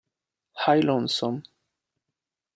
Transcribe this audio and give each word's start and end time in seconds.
High 0.55 0.79
Lonesome 0.81 1.45